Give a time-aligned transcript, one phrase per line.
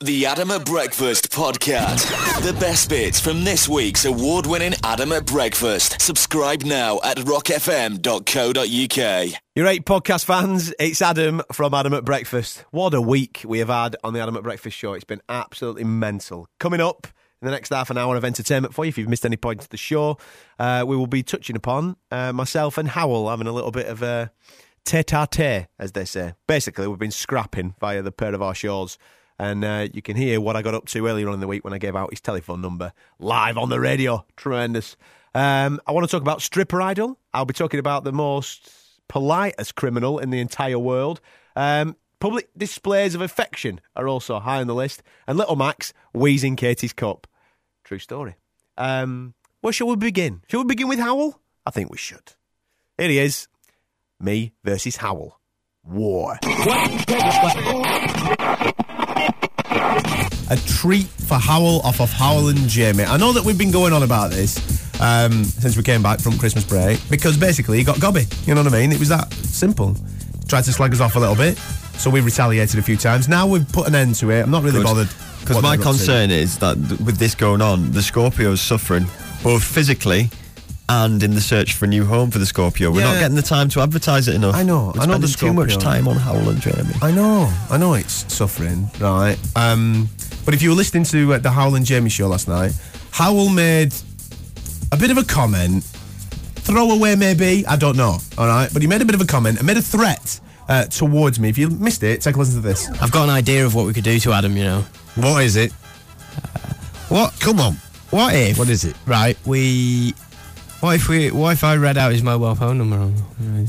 [0.00, 2.06] The Adam at Breakfast Podcast.
[2.46, 6.00] The best bits from this week's award-winning Adam at Breakfast.
[6.00, 8.60] Subscribe now at rockfm.co.uk.
[9.56, 10.72] You're right, podcast fans.
[10.78, 12.64] It's Adam from Adam at Breakfast.
[12.70, 14.92] What a week we have had on the Adam at Breakfast show.
[14.92, 16.46] It's been absolutely mental.
[16.60, 17.08] Coming up
[17.42, 19.64] in the next half an hour of entertainment for you, if you've missed any points
[19.64, 20.16] of the show,
[20.60, 24.00] uh, we will be touching upon uh, myself and Howell having a little bit of
[24.04, 24.30] a
[24.84, 26.34] tete-a-tete, as they say.
[26.46, 28.96] Basically, we've been scrapping via the pair of our shows.
[29.38, 31.64] And uh, you can hear what I got up to earlier on in the week
[31.64, 34.24] when I gave out his telephone number live on the radio.
[34.36, 34.96] Tremendous.
[35.34, 37.18] Um, I want to talk about Stripper Idol.
[37.32, 38.70] I'll be talking about the most
[39.08, 41.20] politest criminal in the entire world.
[41.54, 45.02] Um, public displays of affection are also high on the list.
[45.26, 47.26] And Little Max wheezing Katie's cup.
[47.84, 48.36] True story.
[48.76, 50.42] Um, where shall we begin?
[50.48, 51.40] Shall we begin with Howell?
[51.64, 52.34] I think we should.
[52.96, 53.48] Here he is.
[54.20, 55.38] Me versus Howell.
[55.84, 56.38] War.
[60.50, 63.04] A treat for Howell off of Howell and Jamie.
[63.04, 64.56] I know that we've been going on about this
[65.00, 68.24] um, since we came back from Christmas break because basically he got gobby.
[68.46, 68.92] You know what I mean?
[68.92, 69.94] It was that simple.
[70.48, 71.58] Tried to slag us off a little bit,
[71.98, 73.28] so we retaliated a few times.
[73.28, 74.40] Now we've put an end to it.
[74.40, 74.84] I'm not really Good.
[74.84, 75.08] bothered.
[75.40, 79.06] Because my concern is that with this going on, the Scorpio's suffering
[79.42, 80.30] both physically
[80.88, 82.90] and in the search for a new home for the Scorpio.
[82.90, 84.54] We're not getting the time to advertise it enough.
[84.54, 86.94] I know, We're I know There's too much time on Howell and Jeremy.
[87.02, 89.38] I know, I know it's suffering, right?
[89.54, 90.08] Um,
[90.48, 92.72] but if you were listening to uh, the Howell and Jamie show last night,
[93.10, 93.92] Howell made
[94.92, 98.70] a bit of a comment, throwaway maybe, I don't know, all right?
[98.72, 101.50] But he made a bit of a comment and made a threat uh, towards me.
[101.50, 102.88] If you missed it, take a listen to this.
[103.02, 104.86] I've got an idea of what we could do to Adam, you know.
[105.16, 105.70] What is it?
[107.10, 107.38] What?
[107.40, 107.74] Come on.
[108.08, 108.58] What if?
[108.58, 108.96] What is it?
[109.04, 110.14] Right, we.
[110.80, 111.30] What if we?
[111.30, 112.96] What if I read out his mobile phone number?
[112.96, 113.12] On,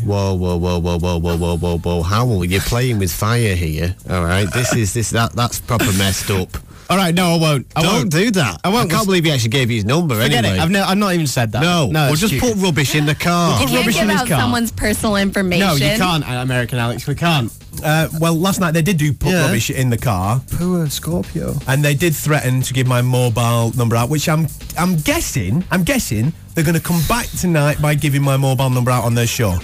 [0.06, 2.04] Whoa, whoa, whoa, whoa, whoa, whoa, whoa, whoa, whoa!
[2.04, 3.98] Howell, you're playing with fire here.
[4.10, 6.58] All right, this is this that that's proper messed up.
[6.90, 7.68] All right, no, I won't.
[7.76, 8.12] I Don't won't.
[8.12, 8.62] do that.
[8.64, 8.90] I won't.
[8.90, 10.58] can't believe he actually gave you his number Forget anyway.
[10.58, 10.62] it.
[10.62, 11.62] I've, no, I've not even said that.
[11.62, 12.08] no, no.
[12.08, 12.56] we'll just stupid.
[12.56, 13.60] put rubbish in the car.
[13.60, 14.40] Put can't rubbish give in his out car.
[14.40, 15.68] someone's personal information.
[15.68, 17.06] No, you can't, uh, American Alex.
[17.06, 17.52] We can't.
[17.84, 19.46] Uh, well, last night they did do put Yeah.
[19.46, 20.42] rubbish in the car.
[20.54, 21.54] Poor Scorpio.
[21.68, 24.48] and they did threaten to give my mobile number out, which I'm
[24.78, 28.90] I'm guessing I'm guessing they're going to come back tonight by giving my mobile number
[28.90, 29.58] out on their show.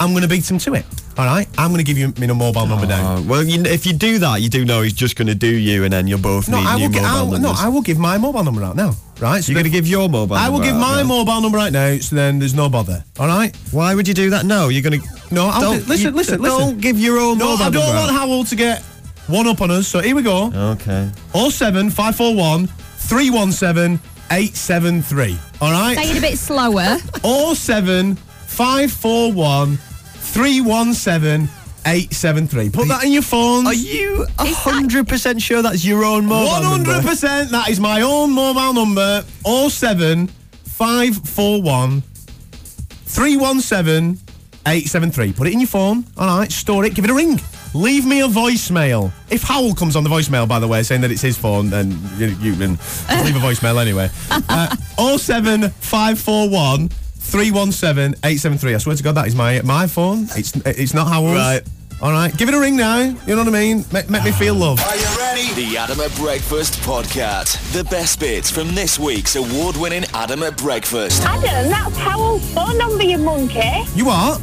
[0.00, 0.84] I'm going to beat them to it.
[1.18, 3.16] All right, I'm going to give you my mobile number now.
[3.16, 5.46] Uh, well, you, if you do that, you do know he's just going to do
[5.46, 6.90] you, and then you'll both No, need I new will.
[6.92, 7.40] Gi- mobile I'll, numbers.
[7.40, 8.94] no, I will give my mobile number out now.
[9.20, 10.36] Right, so You're going to give your mobile.
[10.36, 11.08] I will number give out my now.
[11.08, 11.98] mobile number right now.
[11.98, 13.04] So then there's no bother.
[13.20, 13.54] All right.
[13.72, 14.46] Why would you do that?
[14.46, 15.08] No, you're going to.
[15.30, 16.78] No, I'll Don't- do, listen, you- listen, don't listen.
[16.78, 18.18] give your own No, mobile I don't number want out.
[18.18, 18.82] Howell to get
[19.26, 19.86] one up on us.
[19.88, 20.46] So here we go.
[20.52, 21.10] Okay.
[21.34, 25.38] Oh seven five four one three one seven eight seven three.
[25.60, 25.94] All right.
[25.96, 26.96] Say it a bit slower.
[27.22, 29.78] Oh seven five four one
[30.32, 31.48] three one seven
[31.86, 32.70] eight seven three.
[32.70, 33.66] Put that in your phones.
[33.66, 36.92] Are you hundred percent sure that's your own mobile One number?
[36.92, 37.50] hundred percent.
[37.50, 39.24] That is my own mobile number.
[39.44, 40.28] Oh seven
[40.64, 42.02] five four one
[43.04, 44.18] three one seven
[44.66, 45.32] eight seven three.
[45.32, 46.04] Put it in your phone.
[46.16, 46.50] All right.
[46.50, 46.94] Store it.
[46.94, 47.40] Give it a ring.
[47.74, 49.10] Leave me a voicemail.
[49.30, 51.90] If Howell comes on the voicemail, by the way, saying that it's his phone, then
[52.18, 52.70] you, you can
[53.24, 54.10] leave a voicemail anyway.
[54.48, 54.68] Uh,
[55.16, 56.90] 07541
[57.32, 58.74] 317 873.
[58.74, 60.24] I swear to God, that is my my phone.
[60.36, 61.34] It's it's not Howell's.
[61.36, 61.62] Right.
[62.02, 62.36] All right.
[62.36, 62.98] Give it a ring now.
[62.98, 63.84] You know what I mean?
[63.90, 64.78] Make, make me feel love.
[64.80, 65.54] Are you ready?
[65.54, 67.72] The Adam at Breakfast Podcast.
[67.72, 71.22] The best bits from this week's award-winning Adam at Breakfast.
[71.24, 73.84] Adam, that's Howell's phone number, you monkey.
[73.94, 74.38] You are?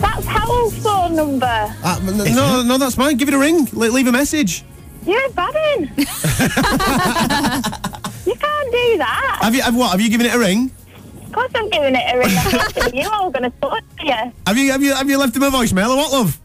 [0.00, 1.46] That's Howell's phone number.
[1.82, 3.16] Uh, n- no, no, that's mine.
[3.16, 3.68] Give it a ring.
[3.72, 4.64] Le- leave a message.
[5.04, 5.54] You're a bad
[8.24, 9.38] you can't do that.
[9.42, 9.60] Have you?
[9.62, 9.90] Have what?
[9.90, 10.70] Have you given it a ring?
[11.34, 12.28] Of course I'm giving it a ring.
[12.38, 14.32] I'm asking you all going to talk to you.
[14.46, 14.70] Have you?
[14.70, 14.94] Have you?
[14.94, 16.40] Have you left him a voicemail or what, love?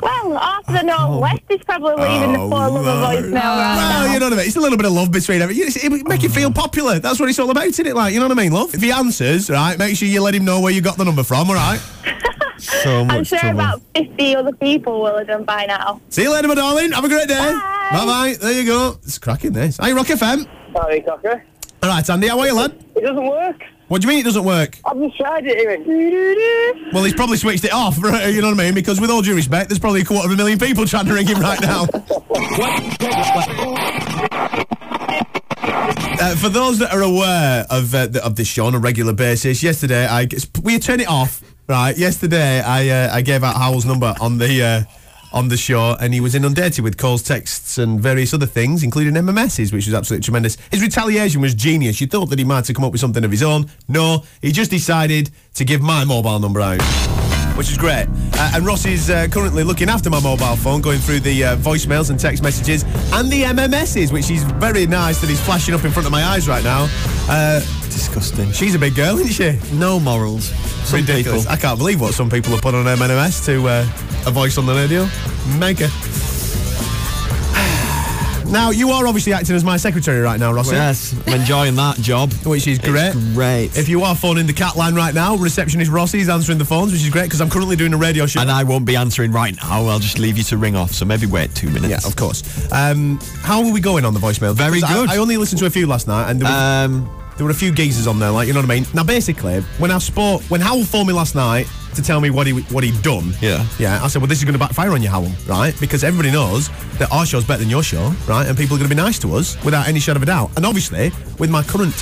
[0.00, 1.08] Well, after the oh.
[1.08, 4.12] North West is probably leaving the poor love a voicemail right Well, now.
[4.12, 4.46] you know what I mean.
[4.46, 5.56] It's a little bit of love between every.
[5.56, 7.00] It it make you feel popular.
[7.00, 7.96] That's what it's all about, isn't it?
[7.96, 8.74] Like, you know what I mean, love.
[8.74, 11.24] If he answers, right, make sure you let him know where you got the number
[11.24, 11.48] from.
[11.50, 11.80] All right.
[12.58, 13.60] So much I'm sure trouble.
[13.60, 16.00] about 50 other people will have done by now.
[16.08, 16.90] See you later, my darling.
[16.92, 17.34] Have a great day.
[17.34, 17.88] Bye.
[17.92, 18.36] Bye bye.
[18.40, 18.98] There you go.
[19.02, 19.76] It's cracking this.
[19.76, 20.48] Hey, Rock FM.
[20.72, 21.44] Sorry, Cocker.
[21.82, 22.28] All right, Andy.
[22.28, 22.82] How are you, lad?
[22.96, 23.62] It doesn't work.
[23.88, 24.78] What do you mean it doesn't work?
[24.84, 26.92] I've just tried it.
[26.92, 28.02] Well, he's probably switched it off.
[28.02, 28.74] right, You know what I mean?
[28.74, 31.14] Because with all due respect, there's probably a quarter of a million people trying to
[31.14, 31.86] ring him right now.
[36.18, 39.12] Uh, for those that are aware of uh, the, of this show on a regular
[39.12, 40.26] basis, yesterday I
[40.62, 41.42] we turn it off.
[41.68, 44.82] Right, yesterday I uh, I gave out Howell's number on the uh,
[45.32, 49.14] on the show, and he was inundated with calls, texts, and various other things, including
[49.14, 50.56] MMSs, which was absolutely tremendous.
[50.70, 52.00] His retaliation was genius.
[52.00, 53.66] You thought that he might have come up with something of his own.
[53.88, 56.80] No, he just decided to give my mobile number out.
[57.56, 58.06] which is great.
[58.34, 61.56] Uh, and Ross is uh, currently looking after my mobile phone, going through the uh,
[61.56, 62.82] voicemails and text messages
[63.14, 66.22] and the MMSs, which is very nice that he's flashing up in front of my
[66.22, 66.86] eyes right now.
[67.28, 68.52] Uh, Disgusting.
[68.52, 69.58] she's a big girl, isn't she?
[69.76, 70.52] No morals.
[70.86, 71.42] Some Ridiculous.
[71.42, 71.52] people.
[71.52, 73.80] I can't believe what some people have put on MMS to uh,
[74.26, 75.08] a voice on the radio.
[75.58, 75.88] Mega.
[78.46, 80.76] Now, you are obviously acting as my secretary right now, Rossi.
[80.76, 82.32] Yes, I'm enjoying that job.
[82.44, 83.08] Which is great.
[83.08, 83.76] It's great.
[83.76, 86.92] If you are phoning the cat line right now, receptionist Rossi is answering the phones,
[86.92, 88.40] which is great because I'm currently doing a radio show.
[88.40, 89.86] and I won't be answering right now.
[89.86, 90.92] I'll just leave you to ring off.
[90.92, 91.88] So maybe wait two minutes.
[92.04, 92.44] yeah, of course.
[92.70, 94.54] Um, how are we going on the voicemail?
[94.54, 95.10] Very Because I- good.
[95.10, 97.54] I, only listened to a few last night, and there, was, Um, there were a
[97.54, 98.86] few geezers on there, like you know what I mean.
[98.94, 102.46] Now, basically, when I spoke, when Howell phoned me last night to tell me what
[102.46, 103.64] he what he'd done, Yeah.
[103.78, 105.74] yeah, I said, well, this is going to backfire on you, Howell, right?
[105.80, 106.68] Because everybody knows
[106.98, 108.46] that our show's better than your show, right?
[108.46, 110.50] And people are going to be nice to us without any shadow of a doubt.
[110.56, 111.94] And obviously, with my current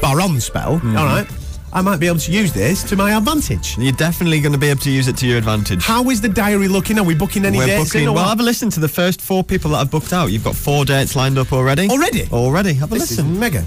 [0.00, 0.96] barren spell, Mm-hmm.
[0.96, 1.26] all right,
[1.72, 3.76] I might be able to use this to my advantage.
[3.78, 5.82] you're definitely going to be able to use it to your advantage.
[5.84, 6.98] How is the diary looking?
[6.98, 8.02] Are we booking any We're dates booking.
[8.02, 8.28] in or Well, what?
[8.30, 10.26] have a listen to the first four people that I've booked out.
[10.30, 11.88] You've got four dates lined up already.
[11.88, 12.28] Already?
[12.30, 12.74] Already.
[12.74, 13.38] Have a This is listen.
[13.40, 13.64] mega.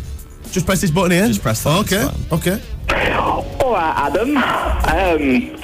[0.51, 1.27] Just press this button here.
[1.27, 2.07] Just press that, Okay.
[2.31, 2.61] Okay.
[3.63, 4.38] All right, Adam.
[4.38, 5.59] Um,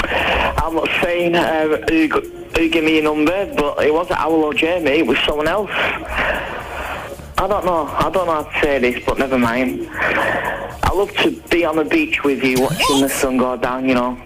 [0.57, 4.43] I'm not saying um, who, g- who gave me your number, but it wasn't Owl
[4.43, 4.91] or Jamie.
[4.99, 5.69] It was someone else.
[5.73, 7.85] I don't know.
[7.87, 9.87] I don't know how to say this, but never mind.
[9.91, 13.87] I love to be on the beach with you, watching the sun go down.
[13.87, 14.21] You know,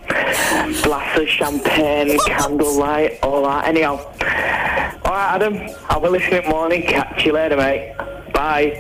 [0.84, 3.66] glass of champagne, candlelight, all that.
[3.68, 5.60] Anyhow, all right, Adam.
[5.90, 6.82] I'll be listening morning.
[6.84, 7.96] Catch you later, mate.
[8.38, 8.80] Bye.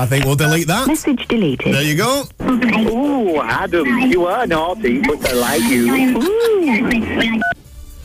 [0.00, 0.88] I think we'll delete that.
[0.88, 1.72] Message deleted.
[1.72, 2.24] There you go.
[2.42, 5.86] Ooh, Adam, you are naughty, but I like you.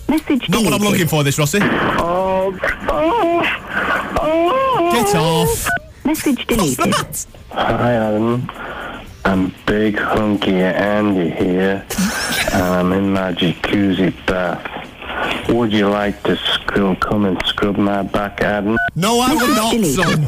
[0.07, 1.57] Message Not what I'm looking for, this Rossi.
[1.63, 2.55] Oh,
[2.87, 3.41] oh,
[4.21, 4.91] oh.
[4.93, 5.67] Get off.
[6.05, 6.93] Message deleted.
[7.49, 8.47] Hi, Adam.
[9.25, 11.83] I'm Big Hunky Andy here,
[12.53, 15.49] and I'm in my jacuzzi bath.
[15.49, 18.77] Would you like to scrub, come and scrub my back, Adam?
[18.95, 20.27] No, I will not, son.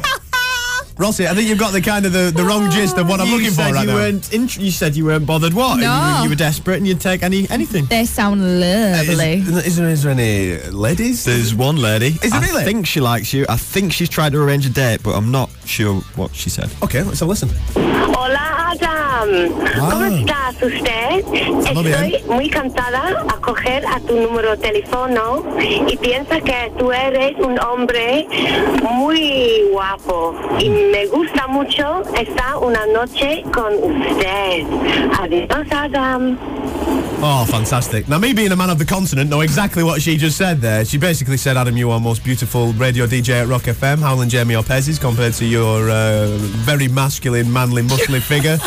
[0.98, 3.28] Rossi, I think you've got the kind of the, the wrong gist of what I'm
[3.28, 3.96] you looking said for right you now.
[3.96, 4.32] weren't.
[4.32, 5.54] int- you said you weren't bothered.
[5.54, 5.78] What?
[5.78, 6.18] You, No.
[6.20, 7.86] were, you were desperate and you'd take any anything.
[7.86, 9.34] They sound uh, Is, lovely.
[9.66, 11.24] is, there, is there any ladies?
[11.26, 12.08] There's one lady.
[12.22, 12.64] Is it I really?
[12.64, 13.46] think she likes you.
[13.50, 16.70] I think she's tried to arrange a date, but I'm not sure what she said.
[16.84, 17.50] Okay, let's have a listen.
[17.76, 19.50] Hola, Adam.
[19.80, 21.26] ¿Cómo estás usted?
[21.34, 22.04] Estamos bien.
[22.04, 27.34] Estoy muy cansada a coger a tu número de teléfono y piensa que tú eres
[27.40, 28.28] un hombre
[28.84, 34.64] muy guapo y me gusta mucho estar una noche con usted.
[35.20, 36.38] Adiós, Adam.
[37.26, 38.08] Oh, fantastic.
[38.08, 40.86] Now, me being a man of the continent, know exactly what she just said there.
[40.86, 44.54] She basically said, Adam, you are most beautiful radio DJ at Rock FM, Howland Jamie
[44.54, 46.28] Opez's, compared to your uh,
[46.68, 48.60] very masculine, manly, muscly figure.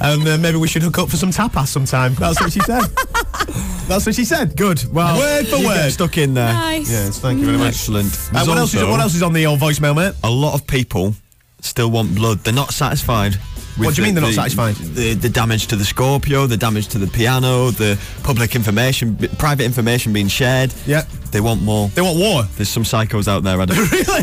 [0.00, 2.14] And uh, maybe we should hook up for some tapas sometime.
[2.14, 2.82] That's what she said.
[3.86, 4.56] That's what she said.
[4.56, 4.82] Good.
[4.92, 5.92] Well, Word for you get word.
[5.92, 6.52] stuck in there.
[6.52, 6.90] Nice.
[6.90, 7.68] Yes, thank you very much.
[7.68, 8.06] Excellent.
[8.06, 10.14] Uh, There's what, else is, what else is on the old voicemail, mate?
[10.24, 11.14] A lot of people
[11.62, 12.38] still want blood.
[12.38, 13.36] They're not satisfied.
[13.76, 14.74] What do you mean they're not satisfied?
[14.76, 19.64] The, the damage to the Scorpio, the damage to the piano, the public information, private
[19.64, 20.74] information being shared.
[20.86, 21.04] Yeah.
[21.30, 21.88] They want more.
[21.88, 22.42] They want war.
[22.56, 23.76] There's some psychos out there, Adam.
[23.92, 24.22] really?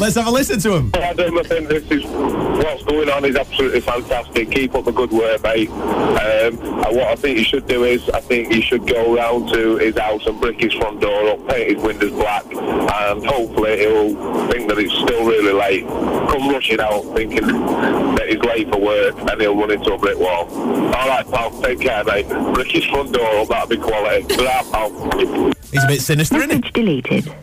[0.00, 0.90] Let's have a listen to him.
[0.94, 4.50] Adam, I think this is what's going on is absolutely fantastic.
[4.50, 5.70] Keep up the good work, mate.
[5.70, 9.48] Um, and what I think you should do is, I think you should go round
[9.54, 13.78] to his house and brick his front door up, paint his windows black, and hopefully
[13.78, 15.86] he'll think that it's still really late.
[15.86, 20.18] Come rushing out thinking that he's late for work, and he'll run into a brick
[20.18, 20.48] wall.
[20.94, 21.50] All right, pal.
[21.62, 22.28] Take care, mate.
[22.52, 23.48] Brick his front door up.
[23.48, 24.36] That'll be quality.
[24.36, 25.52] Blah, pal.
[25.74, 26.56] He's a bit sinister, isn't he?
[26.58, 27.34] Message deleted.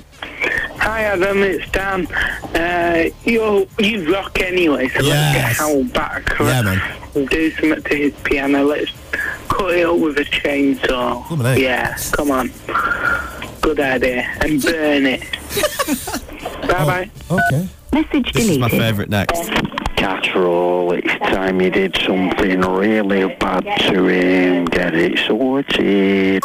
[0.77, 2.07] Hi Adam, it's Dan.
[2.55, 5.33] Uh, you you rock anyway, so let's Yes.
[5.33, 6.39] get Howell back.
[6.39, 6.81] Yeah, man.
[7.13, 8.63] We'll do something to his piano.
[8.63, 8.89] Let's
[9.49, 11.27] cut it up with a chainsaw.
[11.27, 11.55] Blimey, eh?
[11.57, 12.51] Yeah, come on.
[13.59, 14.21] Good idea.
[14.39, 15.21] And burn it.
[16.69, 17.11] bye bye.
[17.29, 17.67] Okay.
[17.91, 19.49] Message this is my favourite next.
[19.97, 24.65] Casserole, it's time you did something really bad to him.
[24.65, 26.43] Get it sorted.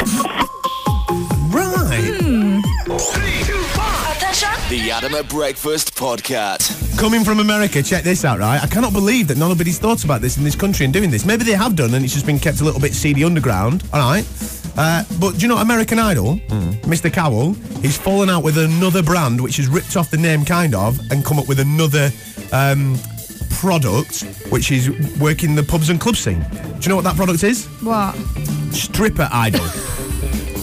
[2.96, 4.66] Right.
[4.70, 6.98] The Adam at Breakfast Podcast.
[6.98, 8.62] Coming from America, check this out, right?
[8.62, 11.26] I cannot believe that nobody's thought about this in this country and doing this.
[11.26, 14.00] Maybe they have done and it's just been kept a little bit seedy underground, all
[14.00, 14.26] right?
[14.78, 16.36] Uh, but do you know American Idol?
[16.86, 17.12] Mr.
[17.12, 20.98] Cowell, he's fallen out with another brand which has ripped off the name kind of
[21.10, 22.10] and come up with another
[22.52, 22.96] um,
[23.50, 24.88] product which is
[25.20, 26.40] working the pubs and club scene.
[26.40, 27.66] Do you know what that product is?
[27.82, 28.14] What?
[28.72, 29.66] Stripper Idol.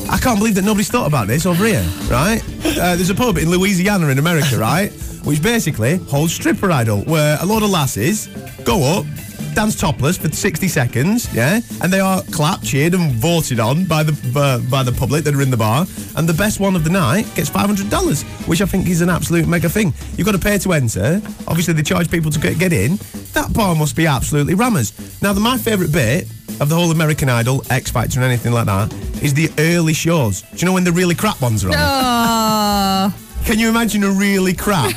[0.10, 2.42] I can't believe that nobody's thought about this over here, right?
[2.66, 4.92] Uh, there's a pub in Louisiana in America, right?
[5.24, 8.28] Which basically holds Stripper Idol, where a lot of lasses
[8.64, 9.06] go up,
[9.54, 14.04] dance topless for 60 seconds, yeah, and they are clapped, cheered, and voted on by
[14.04, 15.86] the uh, by the public that are in the bar.
[16.18, 19.48] And the best one of the night gets $500, which I think is an absolute
[19.48, 19.94] mega thing.
[20.18, 21.22] You've got to pay to enter.
[21.48, 22.98] Obviously, they charge people to get, get in.
[23.34, 24.92] That bar must be absolutely rammers.
[25.22, 26.24] Now, the, my favourite bit
[26.60, 30.42] of the whole American Idol, X Factor, and anything like that is the early shows.
[30.42, 31.76] Do you know when the really crap ones are on?
[31.78, 33.16] Oh,
[33.46, 34.94] Can you imagine a really crap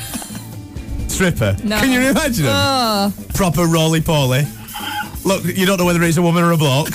[1.07, 1.55] stripper?
[1.63, 1.79] No.
[1.79, 2.53] Can you imagine them?
[2.55, 3.13] oh.
[3.33, 4.43] Proper roly poly.
[5.23, 6.89] Look, you don't know whether it's a woman or a bloke.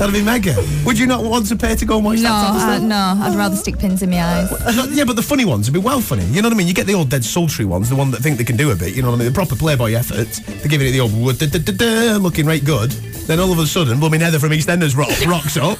[0.00, 0.56] That'd be mega.
[0.86, 2.46] Would you not want to pay to go and watch No, that?
[2.52, 4.50] type of uh, no, I'd rather stick pins in my eyes.
[4.50, 6.24] Uh, Yeah, but the funny ones would be well funny.
[6.24, 6.66] You know what I mean?
[6.68, 8.74] You get the old dead sultry ones, the one that think they can do a
[8.74, 8.96] bit.
[8.96, 9.28] You know what I mean?
[9.28, 10.28] The proper Playboy effort.
[10.46, 12.92] They're giving it the old da, da, da, da, looking right good.
[13.28, 15.76] Then all of a sudden, blooming Heather from EastEnders rock, rocks up.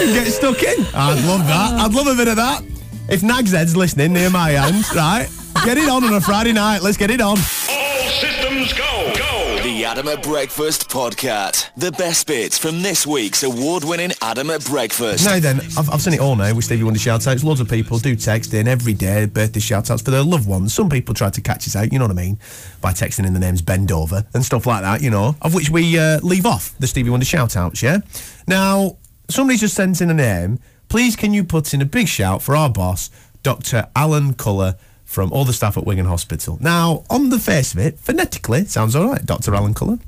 [0.00, 0.86] Get stuck in.
[0.94, 1.74] I'd love that.
[1.80, 2.62] I'd love a bit of that.
[3.10, 5.28] If Nag's Head's listening near my hand, right?
[5.66, 6.80] Get it on on a Friday night.
[6.82, 7.36] Let's get it on.
[7.36, 9.43] All systems go, go.
[9.64, 11.70] The Adam at Breakfast podcast.
[11.74, 15.24] The best bits from this week's award-winning Adam at Breakfast.
[15.24, 17.42] Now then, I've, I've seen it all now with Stevie Wonder shout outs.
[17.42, 20.74] Loads of people do text in every day birthday shout outs for their loved ones.
[20.74, 22.38] Some people try to catch us out, you know what I mean,
[22.82, 25.70] by texting in the names Bend Over and stuff like that, you know, of which
[25.70, 28.00] we uh, leave off the Stevie Wonder shout outs, yeah?
[28.46, 28.98] Now,
[29.30, 30.58] somebody's just sent in a name.
[30.90, 33.08] Please can you put in a big shout for our boss,
[33.42, 33.88] Dr.
[33.96, 34.76] Alan Culler
[35.14, 36.58] from all the staff at Wigan Hospital.
[36.60, 39.54] Now, on the face of it, phonetically, sounds all right, Dr.
[39.54, 40.00] Alan Cullen.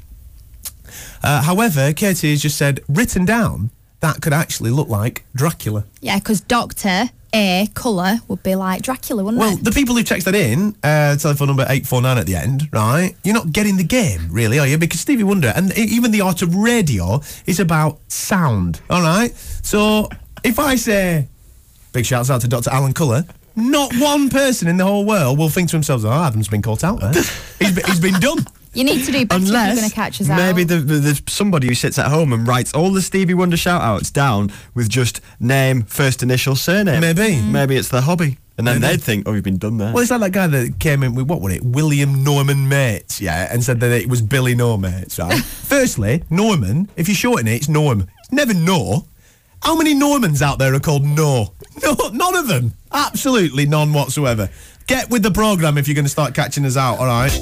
[1.22, 3.70] Uh, however, Katie has just said, written down,
[4.00, 5.84] that could actually look like Dracula.
[6.00, 9.62] Yeah, because Doctor A colour would be like Dracula, wouldn't Well, it?
[9.64, 13.14] the people who text that in, uh, telephone number 849 at the end, right?
[13.22, 14.76] You're not getting the game, really, are you?
[14.76, 19.32] Because Stevie Wonder and even the art of radio is about sound, all right?
[19.62, 20.08] So
[20.42, 21.28] if I say,
[21.92, 22.70] big shouts out to Dr.
[22.70, 23.24] Alan Culler,
[23.56, 26.84] not one person in the whole world will think to themselves, oh, Adam's been caught
[26.84, 27.12] out there.
[27.12, 28.38] he's, been, he's been done.
[28.74, 30.36] You need to do better if you're Unless going to catch us out.
[30.36, 33.56] maybe the, the, there's somebody who sits at home and writes all the Stevie Wonder
[33.56, 37.00] shout outs down with just name, first initial, surname.
[37.00, 37.36] Maybe.
[37.36, 37.52] Mm.
[37.52, 38.36] Maybe it's their hobby.
[38.58, 38.92] And then Maybe.
[38.96, 39.92] they'd think, oh, you've been done there.
[39.94, 43.20] Well, it's like that guy that came in with, what was it, William Norman Mates,
[43.20, 45.38] yeah, and said that it was Billy No Mates, right?
[45.44, 48.06] Firstly, Norman, if you shorten it, it's Norm.
[48.20, 49.06] It's never No.
[49.66, 51.52] How many Normans out there are called No?
[51.82, 52.72] No, none of them.
[52.92, 54.48] Absolutely none whatsoever.
[54.86, 57.32] Get with the programme if you're going to start catching us out, all right?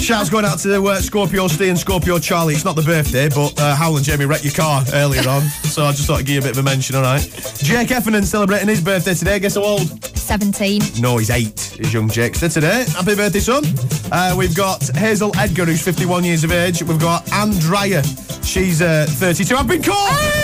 [0.00, 2.54] Shouts going out to uh, Scorpio Steve and Scorpio Charlie.
[2.54, 5.84] It's not the birthday, but uh, Howell and Jamie wrecked your car earlier on, so
[5.84, 7.20] I just thought I'd give you a bit of a mention, all right?
[7.58, 9.38] Jake Effernan celebrating his birthday today.
[9.38, 9.82] Guess how old?
[9.82, 10.80] 17.
[10.98, 12.36] No, he's eight, is young Jake.
[12.36, 13.64] So today, happy birthday, son.
[14.10, 16.82] Uh, we've got Hazel Edgar, who's 51 years of age.
[16.82, 18.02] We've got Andrea.
[18.42, 19.54] She's uh, 32.
[19.54, 20.37] I've been caught!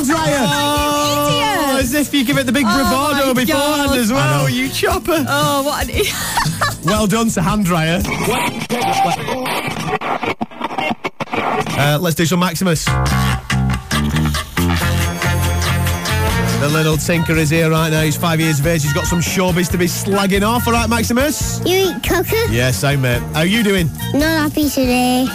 [0.00, 0.46] Anne Dreyer!
[0.48, 3.98] Oh, as if you give it the big bravado my beforehand God.
[3.98, 4.46] as well, know.
[4.48, 5.26] you chopper.
[5.28, 6.04] Oh, what an...
[6.84, 8.00] Well done to Hand Dryer.
[11.78, 12.86] Uh, let's do some Maximus.
[16.60, 18.00] The little tinker is here right now.
[18.00, 18.82] He's five years of age.
[18.82, 20.66] He's got some showbiz to be slagging off.
[20.66, 21.60] All right, Maximus?
[21.66, 22.46] You eat cooker?
[22.50, 23.20] Yes, I'm mate.
[23.34, 23.88] How are you doing?
[24.14, 25.26] Not happy today.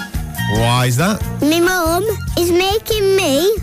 [0.53, 1.21] Why is that?
[1.41, 2.03] My mum
[2.39, 3.55] is making me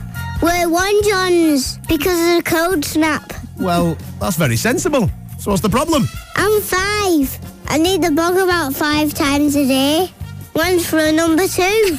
[0.43, 3.33] wear one Johns because of the cold snap.
[3.59, 5.09] Well, that's very sensible.
[5.39, 6.05] So what's the problem?
[6.37, 7.39] I'm five.
[7.69, 10.11] I need the bog about five times a day.
[10.55, 11.99] One's for a number two.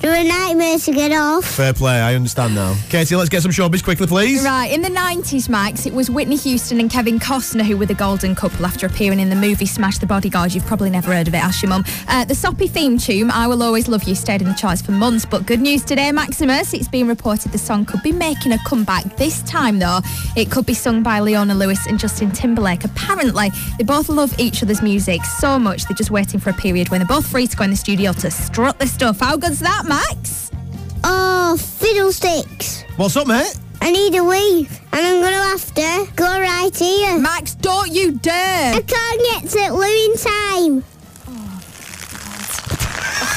[0.00, 1.44] They're a nightmare to get off.
[1.44, 2.76] Fair play, I understand now.
[2.90, 4.44] Katie, let's get some showbiz quickly, please.
[4.44, 7.94] Right, in the 90s, Max, it was Whitney Houston and Kevin Costner who were the
[7.94, 10.54] golden couple after appearing in the movie Smash the Bodyguard.
[10.54, 11.84] You've probably never heard of it, ask your mum.
[12.08, 14.92] Uh, the soppy theme tune, I Will Always Love You, stayed in the charts for
[14.92, 15.24] months.
[15.24, 16.72] But good news today, Maximus.
[16.72, 19.16] It's been reported the song could be making a comeback.
[19.16, 20.00] This time, though,
[20.36, 22.84] it could be sung by Leona Lewis and Justin Timberlake.
[22.84, 26.90] Apparently, they both love each other's music so much, they're just waiting for a period
[26.90, 29.20] when they're both free to go in the studio to strut their stuff.
[29.20, 29.95] How good's that, Max?
[31.08, 32.82] Oh, fiddlesticks.
[32.96, 33.56] What's up, mate?
[33.80, 37.18] I need a wee, and I'm going to have to go right here.
[37.18, 38.74] Max, don't you dare!
[38.74, 40.84] I can't get to it loo in time.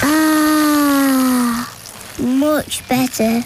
[0.02, 1.72] Ah,
[2.20, 3.42] much better.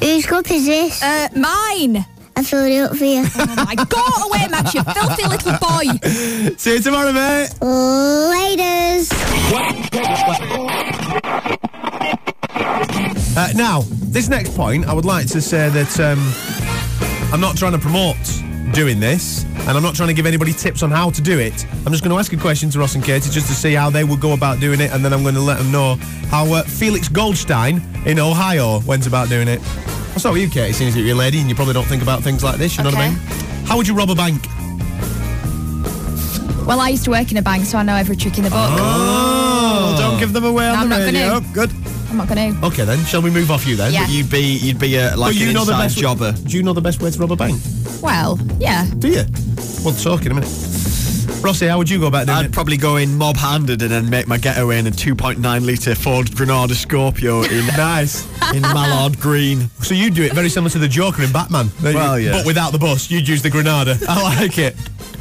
[0.00, 1.02] Whose cup is this?
[1.02, 2.06] Uh, mine!
[2.52, 3.24] I filled it up for you.
[3.34, 6.54] Oh my, go away, Max, you filthy little boy!
[6.58, 7.48] See you tomorrow, mate.
[7.62, 9.10] Laters.
[13.34, 16.20] Uh, now, this next point, I would like to say that um,
[17.32, 18.18] I'm not trying to promote
[18.74, 21.64] doing this, and I'm not trying to give anybody tips on how to do it.
[21.86, 23.88] I'm just going to ask a question to Ross and Katie just to see how
[23.88, 25.94] they would go about doing it, and then I'm going to let them know
[26.28, 29.62] how uh, Felix Goldstein in Ohio went about doing it.
[30.12, 32.02] I'll start with you, Katie, seeing as you're a lady and you probably don't think
[32.02, 33.18] about things like this, you know what I mean?
[33.66, 34.42] How would you rob a bank?
[36.66, 38.50] Well, I used to work in a bank, so I know every trick in the
[38.50, 38.58] book.
[38.60, 39.98] Oh, oh.
[39.98, 41.40] don't give them away No, on I'm the not radio.
[41.40, 41.52] gonna.
[41.54, 41.70] Good.
[42.10, 42.66] I'm not going to.
[42.66, 43.92] Okay then, shall we move off you then?
[43.92, 44.06] Yeah.
[44.06, 46.32] You'd be you'd be a, like But you an know the best jobber.
[46.32, 47.58] Do you know the best way to rob a bank?
[48.02, 48.86] Well, yeah.
[48.98, 49.24] Do you?
[49.82, 50.50] We'll talk in a minute.
[51.42, 52.52] Rossi, how would you go about doing I'd it?
[52.52, 56.72] probably go in mob-handed and then make my getaway in a 2.9 litre Ford Granada
[56.74, 58.24] Scorpio in nice.
[58.54, 59.68] in Mallard Green.
[59.80, 61.66] So you'd do it very similar to the Joker in Batman.
[61.82, 62.30] Well, yeah.
[62.32, 63.96] But without the bus, you'd use the Granada.
[64.08, 64.76] I like it.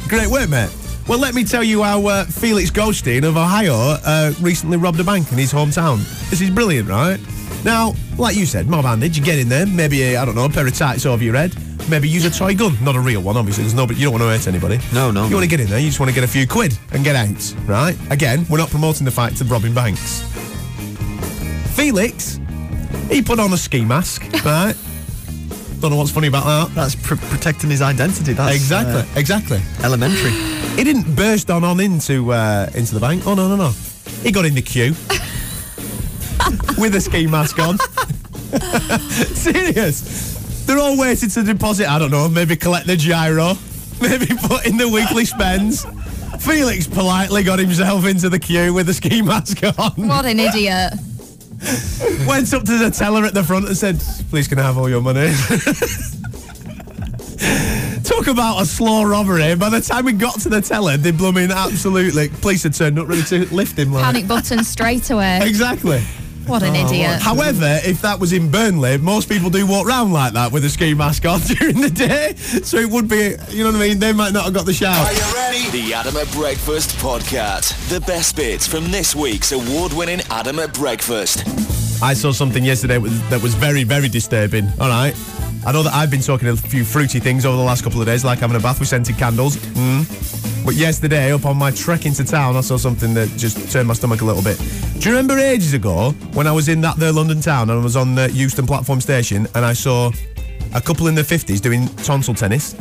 [0.07, 0.69] Great work, mate.
[1.07, 5.03] Well, let me tell you how uh, Felix Goldstein of Ohio uh, recently robbed a
[5.03, 5.97] bank in his hometown.
[6.29, 7.19] This is brilliant, right?
[7.65, 10.49] Now, like you said, mob-handed, you get in there, maybe, a, I don't know, a
[10.49, 11.55] pair of tights over your head,
[11.89, 12.77] maybe use a toy gun.
[12.83, 13.63] Not a real one, obviously.
[13.63, 14.79] There's no, but you don't want to hurt anybody.
[14.93, 15.35] No, no, You no.
[15.37, 17.15] want to get in there, you just want to get a few quid and get
[17.15, 17.95] out, right?
[18.09, 20.21] Again, we're not promoting the fact of robbing banks.
[21.75, 22.39] Felix,
[23.09, 24.75] he put on a ski mask, right?
[25.79, 26.75] Don't know what's funny about that.
[26.75, 28.33] That's pr- protecting his identity.
[28.33, 29.59] That's exactly, uh, exactly.
[29.83, 30.29] elementary.
[30.75, 33.25] He didn't burst on on into uh, into the bank.
[33.25, 33.71] Oh no, no, no.
[34.21, 34.89] He got in the queue
[36.77, 37.77] with a ski mask on.
[39.33, 40.37] Serious.
[40.71, 41.91] They're all waiting to deposit.
[41.91, 42.29] I don't know.
[42.29, 43.55] Maybe collect the giro.
[44.01, 45.85] Maybe put in the weekly spends.
[46.39, 50.07] Felix politely got himself into the queue with a ski mask on.
[50.07, 50.93] What an idiot.
[52.25, 53.99] Went up to the teller at the front and said,
[54.29, 55.33] "Please, can I have all your money?"
[58.05, 59.53] Talk about a slow robbery.
[59.55, 62.29] By the time we got to the teller, they blooming absolutely.
[62.29, 63.91] Police had turned up ready to lift him.
[63.91, 64.05] Like.
[64.05, 65.41] Panic button straight away.
[65.43, 66.01] Exactly.
[66.47, 67.21] What an idiot.
[67.21, 70.69] However, if that was in Burnley, most people do walk round like that with a
[70.69, 72.35] ski mask on during the day.
[72.35, 73.99] So it would be, you know what I mean?
[73.99, 75.07] They might not have got the shout.
[75.07, 75.69] Are you ready?
[75.71, 77.89] The Adam at Breakfast podcast.
[77.89, 81.43] The best bits from this week's award-winning Adam at Breakfast.
[82.03, 84.67] I saw something yesterday that was very, very disturbing.
[84.79, 85.15] All right.
[85.63, 88.07] I know that I've been talking a few fruity things over the last couple of
[88.07, 89.57] days, like having a bath with scented candles.
[89.57, 90.65] Mm.
[90.65, 93.93] But yesterday, up on my trek into town, I saw something that just turned my
[93.93, 94.59] stomach a little bit.
[95.01, 97.83] Do you remember ages ago when I was in that there London town and I
[97.83, 100.11] was on the Euston platform station and I saw
[100.75, 102.75] a couple in their 50s doing tonsil tennis?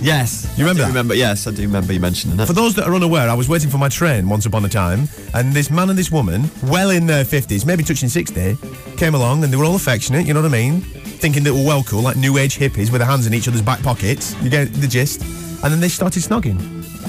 [0.00, 0.52] Yes.
[0.58, 0.88] You remember I?
[0.88, 1.14] Remember?
[1.14, 2.48] Yes, I do remember you mentioning that.
[2.48, 5.06] For those that are unaware, I was waiting for my train once upon a time,
[5.34, 8.58] and this man and this woman, well in their 50s, maybe touching 60,
[8.96, 10.80] came along and they were all affectionate, you know what I mean?
[10.80, 13.62] Thinking they were well cool, like new age hippies with their hands in each other's
[13.62, 14.34] back pockets.
[14.42, 15.22] You get the gist?
[15.62, 16.58] And then they started snogging.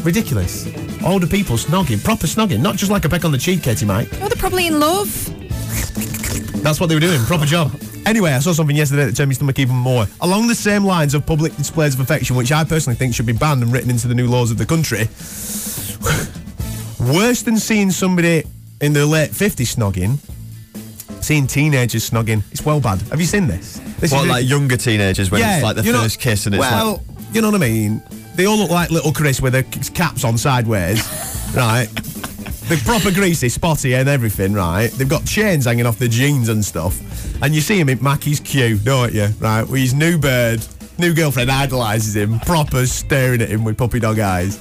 [0.05, 0.67] Ridiculous.
[1.05, 4.07] Older people snogging, proper snogging, not just like a peck on the cheek, Katie Mike.
[4.13, 5.09] Oh, they're probably in love.
[6.63, 7.73] That's what they were doing, proper job.
[8.05, 10.05] Anyway, I saw something yesterday that turned my stomach even more.
[10.21, 13.33] Along the same lines of public displays of affection, which I personally think should be
[13.33, 14.99] banned and written into the new laws of the country.
[17.13, 18.43] Worse than seeing somebody
[18.79, 20.17] in their late 50s snogging,
[21.21, 22.43] seeing teenagers snogging.
[22.51, 23.01] It's well bad.
[23.03, 23.79] Have you seen this?
[23.99, 26.55] this what, is- like younger teenagers when it's like the you know- first kiss and
[26.55, 27.01] it's well, like...
[27.33, 28.01] you know what I mean.
[28.35, 31.01] They all look like little Chris with their caps on sideways,
[31.55, 31.87] right?
[32.67, 34.87] They're proper greasy, spotty, and everything, right?
[34.91, 36.99] They've got chains hanging off their jeans and stuff,
[37.43, 39.27] and you see him in Mackie's queue, don't you?
[39.39, 40.65] Right, with his new bird,
[40.97, 44.59] new girlfriend idolises him, proper staring at him with puppy dog eyes.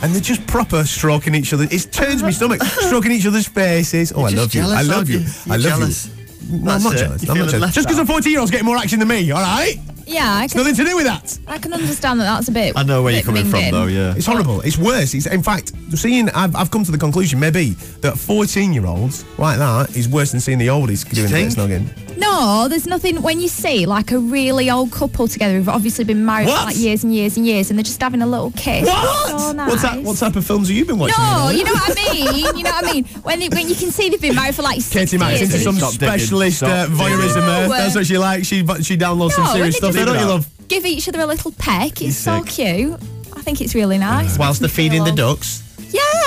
[0.00, 1.66] And they're just proper stroking each other.
[1.70, 2.62] It turns me stomach.
[2.62, 4.12] Stroking each other's faces.
[4.12, 4.62] Oh, I love you.
[4.62, 5.18] I love you.
[5.18, 5.26] you?
[5.50, 6.06] I love jealous.
[6.06, 6.58] you.
[6.60, 6.98] No, I'm not it.
[6.98, 7.22] jealous.
[7.24, 7.74] You're I'm not jealous.
[7.74, 8.04] Just because out.
[8.04, 9.76] a 14 year old's getting more action than me, all right?
[10.08, 11.38] Yeah, I It's can, nothing to do with that.
[11.46, 12.76] I can understand that that's a bit.
[12.76, 14.14] I know where you're bit coming from, though, yeah.
[14.16, 14.62] It's horrible.
[14.62, 15.12] It's worse.
[15.12, 19.24] It's, in fact, seeing, I've, I've come to the conclusion, maybe, that 14 year olds
[19.38, 22.07] like that is worse than seeing the oldies doing a bit snogging.
[22.30, 26.24] No, there's nothing when you see like a really old couple together who've obviously been
[26.24, 26.60] married What?
[26.60, 28.86] for like years and years and years, and they're just having a little kiss.
[28.86, 29.40] What?
[29.40, 29.70] So nice.
[29.70, 30.02] What's that?
[30.02, 31.14] What type of films have you been watching?
[31.18, 31.56] No, Ian?
[31.58, 32.56] you know what I mean.
[32.58, 33.04] You know what I mean.
[33.04, 35.52] When, they, when you can see they've been married for like six Katie Max years.
[35.54, 37.40] into some Stop specialist uh, voyeurism digging.
[37.46, 37.68] No.
[37.68, 38.46] That's what she likes.
[38.46, 39.94] She but she downloads some serious stuff.
[39.94, 40.68] they Don't just you love?
[40.68, 42.02] give each other a little peck.
[42.02, 42.50] It's so sick.
[42.76, 43.00] cute.
[43.34, 44.38] I think it's really nice.
[44.38, 45.62] Whilst they're feeding the ducks.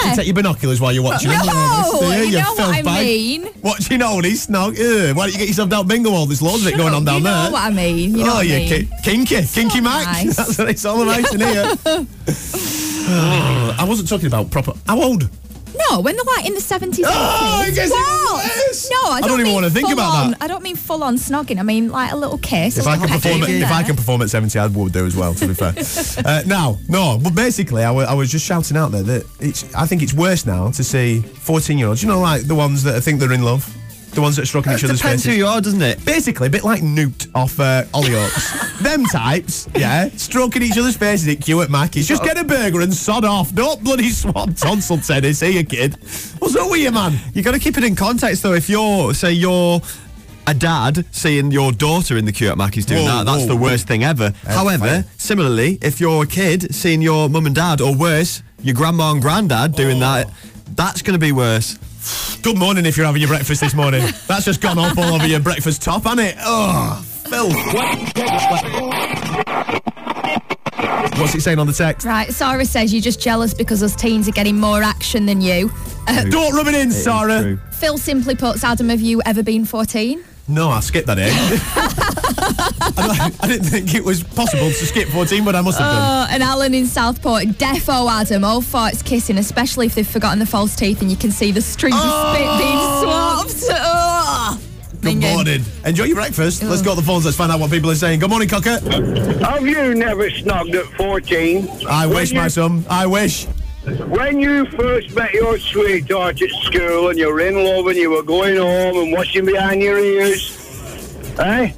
[0.03, 0.13] Yeah.
[0.15, 2.23] Take your binoculars while you're watching No, them.
[2.31, 3.05] you know what I bag.
[3.05, 3.49] mean.
[3.61, 4.71] Watching oldies snog.
[4.79, 6.25] Ugh, why don't you get yourself down bingo hall?
[6.25, 7.51] There's loads of it going up, on down you know there.
[7.51, 8.11] what I mean.
[8.15, 8.87] You know oh, what I you mean.
[8.87, 10.05] ki- kinky, kinky Mac.
[10.25, 10.35] nice.
[10.35, 11.75] That's what it's all about in here.
[13.77, 14.73] I wasn't talking about proper.
[14.87, 15.29] How old?
[15.89, 17.03] No, when they're like in the 70s.
[17.05, 17.69] Oh, 80s.
[17.69, 18.43] it gets even What?
[18.67, 18.89] worse.
[18.89, 20.41] No, I I don't, don't even wanna think about on, that.
[20.43, 21.59] I don't mean full on snogging.
[21.59, 22.77] I mean like a little kiss.
[22.77, 25.15] If I can perform, at, if I can perform at seventy, I would do as
[25.15, 25.33] well.
[25.33, 25.73] To be fair,
[26.25, 29.73] uh, now, no, but basically, I was just shouting out there that it's.
[29.73, 32.01] I think it's worse now to see fourteen-year-olds.
[32.03, 33.63] You know, like the ones that think they're in love,
[34.11, 35.37] the ones that are stroking each It other's depends faces.
[35.37, 36.03] who you are, doesn't it?
[36.05, 38.79] Basically, a bit like Newt off uh, Hollyoaks.
[38.83, 42.07] Them types, yeah, stroking each other's faces at queue at Mackey's.
[42.07, 43.53] Just get a burger and sod off.
[43.53, 45.95] Don't bloody swap tonsil tennis here, kid.
[46.39, 47.17] What's up with you, man?
[47.33, 48.53] You got to keep it in context, though.
[48.53, 49.81] If you're, say, you're
[50.47, 53.49] a dad seeing your daughter in the queue at Mackey's doing Whoa, that, that's whoa.
[53.49, 54.33] the worst thing ever.
[54.45, 55.05] However, fine.
[55.17, 59.21] similarly, if you're a kid seeing your mum and dad, or worse, your grandma and
[59.21, 60.29] granddad doing that.
[60.75, 61.77] That's going to be worse.
[62.41, 64.01] Good morning if you're having your breakfast this morning.
[64.27, 66.35] That's just gone up all over your breakfast top, hasn't it?
[66.39, 67.53] Oh, filth.
[71.19, 72.05] What's it saying on the text?
[72.07, 75.71] Right, Sarah says you're just jealous because us teens are getting more action than you.
[76.07, 77.57] Uh, Don't rub it in, Sarah.
[77.73, 80.23] Phil simply puts, Adam, have you ever been 14?
[80.47, 81.31] No, I skipped that in.
[82.97, 86.27] I, I didn't think it was possible to skip 14, but I must have done.
[86.29, 90.45] Oh, and Alan in Southport, defo Adam, all farts kissing, especially if they've forgotten the
[90.45, 93.63] false teeth and you can see the stream of spit being swapped.
[93.71, 94.61] Oh.
[95.01, 95.63] Good morning.
[95.83, 96.61] Enjoy your breakfast.
[96.61, 97.25] Let's go to the phones.
[97.25, 98.19] Let's find out what people are saying.
[98.19, 98.79] Good morning, Cocker.
[99.43, 101.67] Have you never snogged at 14?
[101.89, 102.85] I When wish, you- my son.
[102.89, 103.45] I wish.
[103.85, 108.11] When you first met your sweetheart at school and you were in love and you
[108.11, 110.55] were going home and washing behind your ears,
[111.39, 111.71] eh?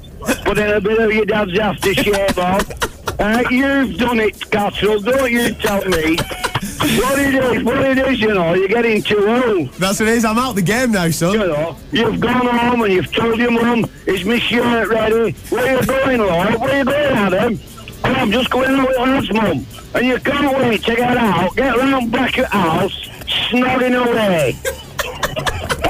[0.44, 3.44] Putting a bit of your dad's aftershave on, eh?
[3.50, 6.16] You've done it, Castle, don't you tell me.
[6.16, 9.70] What it is, what it is, you know, you're getting too old.
[9.74, 10.24] That's what it is.
[10.24, 11.32] I'm out the game now, son.
[11.32, 15.32] You know, you've gone home and you've told your mum, is my shirt ready?
[15.48, 16.60] Where you going, Lord?
[16.60, 17.60] Where you going, Adam?
[18.04, 19.66] Oh, I'm just going out with us, mum.
[19.94, 23.08] And you can't wait to get out, get round back at house,
[23.48, 24.56] snogging away.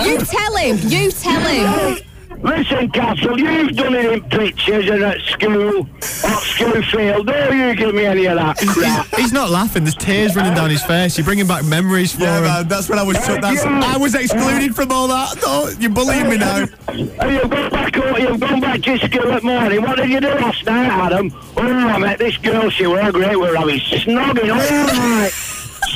[0.04, 1.98] You tell him, you tell him.
[2.44, 7.26] Listen, Castle, you've done it in pictures and at school, at school field.
[7.26, 9.06] Don't you give me any of that crap.
[9.16, 9.84] He's not laughing.
[9.84, 11.16] There's tears running down his face.
[11.16, 12.44] You're bringing back memories for Yeah, him.
[12.44, 13.16] man, that's when I was.
[13.16, 15.38] Hey, that's, you- I was excluded from all that.
[15.42, 16.66] Oh, you're bullying me now.
[16.88, 19.80] And you've gone back home, you've gone back to school at morning.
[19.80, 21.32] What did you do last night, Adam?
[21.56, 25.32] Oh, I met this girl, she were great, we were having snogging all night.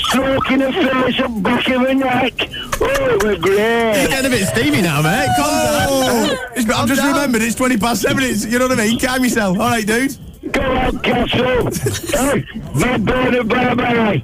[0.07, 2.33] Stroking her face and back of her neck.
[2.81, 4.09] Oh, You're great.
[4.09, 5.29] getting a bit steamy now, mate.
[5.37, 5.73] Calm oh.
[5.77, 5.89] down.
[5.91, 7.15] Oh, it's- I've just down.
[7.15, 8.23] remembered it's 20 past 7.
[8.23, 8.99] It's, you know what I mean?
[8.99, 9.59] Calm yourself.
[9.59, 10.17] All right, dude.
[10.53, 11.71] Go on, Castle.
[11.71, 14.23] hey, my brother, bye bye.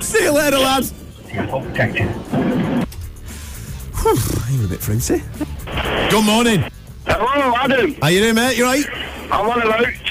[0.00, 0.92] See you later, lads.
[4.02, 4.16] Whew,
[4.50, 5.22] you're a bit fruity.
[6.10, 6.64] Good morning.
[7.06, 7.94] Hello, Adam.
[7.94, 8.56] How you doing, mate?
[8.56, 8.84] You right?
[9.32, 10.03] I'm on a about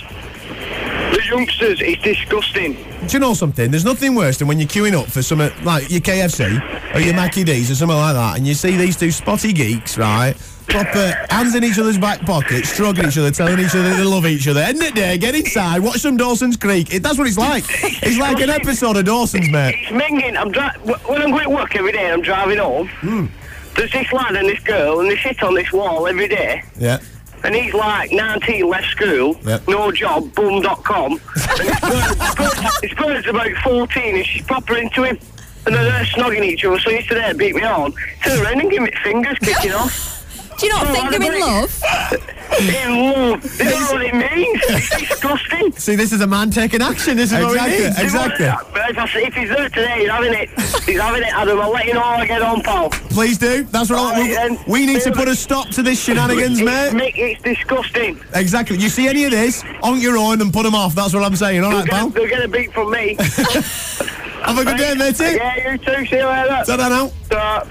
[1.14, 1.80] the youngsters.
[1.82, 2.74] It's disgusting.
[2.74, 3.70] Do you know something?
[3.72, 7.14] There's nothing worse than when you're queuing up for something like your KFC or your
[7.14, 10.34] Mackie D's or something like that, and you see these two spotty geeks, right?
[10.68, 14.26] Proper hands in each other's back pockets, struggling each other, telling each other they love
[14.26, 14.62] each other.
[14.62, 16.94] End of the day, get inside, watch some Dawson's Creek.
[16.94, 17.66] It, that's what it's like.
[17.68, 19.76] It's like an episode of Dawson's, mate.
[19.78, 20.38] It's minging.
[20.38, 22.88] I'm dri- wh- when I'm going to work every day and I'm driving home.
[22.88, 23.26] Hmm.
[23.76, 26.64] There's this lad and this girl, and they sit on this wall every day.
[26.80, 27.00] Yeah.
[27.44, 29.68] And he's like 19, left school, Yep.
[29.68, 31.20] no job, bum.com.
[31.60, 35.20] and his girl's, about 14 and she's proper into him.
[35.66, 37.94] And they're there snogging each other, so he's to there beat me on.
[38.24, 40.13] Turn around and give me fingers kicking off.
[40.58, 41.84] Do you not Oh, think they're in love?
[42.60, 43.58] In love.
[43.58, 44.62] They don't know what it means.
[44.70, 45.72] It's disgusting.
[45.74, 47.18] See, this is a man taking action.
[47.18, 47.78] This is what Exactly.
[47.78, 48.00] we need.
[48.00, 48.46] Exactly.
[48.46, 50.50] If, I, if he's there today, he's having it.
[50.86, 51.60] He's having it, Adam.
[51.60, 52.90] I'll let you know how I get on, pal.
[52.90, 53.64] Please do.
[53.64, 54.58] That's what I, Right, then.
[54.68, 57.14] we, we need to put a stop to this shenanigans, It's, mate.
[57.14, 58.20] Mick, it's disgusting.
[58.36, 58.78] Exactly.
[58.78, 60.94] You see any of this on your own and put them off.
[60.96, 61.64] That's what I'm saying.
[61.64, 62.10] All They'll right, pal.
[62.10, 63.16] get, they'll get a beat from me.
[64.44, 65.24] Have a good day, matey.
[65.38, 66.06] Yeah, you too.
[66.06, 66.62] See you later.
[66.66, 67.12] Ta-da now.
[67.30, 67.66] Ta.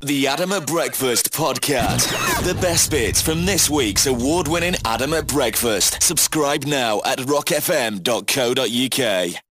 [0.00, 2.44] The Adam at Breakfast podcast.
[2.44, 6.02] The best bits from this week's award-winning Adam at Breakfast.
[6.02, 9.42] Subscribe now at rockfm.co.uk.